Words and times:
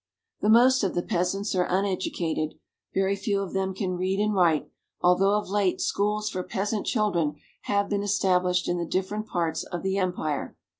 The 0.39 0.49
most 0.49 0.83
of 0.83 0.95
the 0.95 1.03
peasants 1.03 1.53
are 1.53 1.67
uneducated. 1.69 2.55
Very 2.91 3.15
few 3.15 3.39
of 3.39 3.53
them 3.53 3.75
can 3.75 3.97
read 3.97 4.19
and 4.19 4.33
write, 4.33 4.67
although 4.99 5.35
of 5.39 5.47
late 5.47 5.79
schools 5.79 6.27
for 6.27 6.41
peasant 6.41 6.87
children 6.87 7.35
have 7.65 7.87
been 7.87 8.01
established 8.01 8.67
in 8.67 8.79
the 8.79 8.87
different 8.87 9.27
parts 9.27 9.61
of 9.63 9.83
the 9.83 9.99
empire. 9.99 10.55